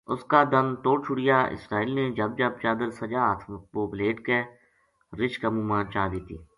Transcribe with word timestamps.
اس 0.13 0.21
کا 0.31 0.41
دند 0.51 0.71
توڑ 0.83 0.97
چھُڑیا 1.05 1.37
اسرائیل 1.55 1.89
نے 1.97 2.05
جھب 2.17 2.31
جھب 2.37 2.53
چادر 2.61 2.89
سجا 2.99 3.21
ہتھ 3.31 3.45
پو 3.71 3.81
بھلیٹ 3.91 4.17
کے 4.27 4.39
رچھ 5.19 5.39
کا 5.41 5.47
منہ 5.53 5.65
ما 5.69 5.79
چا 5.93 6.03
دتی 6.13 6.37